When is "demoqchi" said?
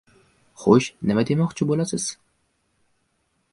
1.31-1.69